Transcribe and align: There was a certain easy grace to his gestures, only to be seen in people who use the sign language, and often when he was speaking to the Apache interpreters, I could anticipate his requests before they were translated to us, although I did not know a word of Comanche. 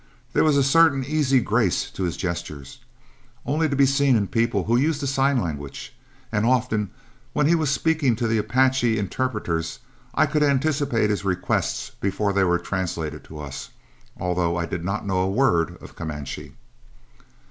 There 0.33 0.43
was 0.43 0.57
a 0.57 0.63
certain 0.63 1.05
easy 1.05 1.39
grace 1.39 1.87
to 1.91 2.05
his 2.05 2.17
gestures, 2.17 2.79
only 3.45 3.69
to 3.69 3.75
be 3.75 3.85
seen 3.85 4.15
in 4.15 4.25
people 4.25 4.63
who 4.63 4.75
use 4.75 4.99
the 4.99 5.05
sign 5.05 5.39
language, 5.39 5.93
and 6.31 6.43
often 6.43 6.89
when 7.33 7.45
he 7.45 7.53
was 7.53 7.69
speaking 7.69 8.15
to 8.15 8.27
the 8.27 8.39
Apache 8.39 8.97
interpreters, 8.97 9.77
I 10.15 10.25
could 10.25 10.41
anticipate 10.41 11.11
his 11.11 11.23
requests 11.23 11.91
before 12.01 12.33
they 12.33 12.43
were 12.43 12.57
translated 12.57 13.23
to 13.25 13.37
us, 13.41 13.69
although 14.17 14.57
I 14.57 14.65
did 14.65 14.83
not 14.83 15.05
know 15.05 15.19
a 15.19 15.29
word 15.29 15.77
of 15.79 15.95
Comanche. 15.95 16.55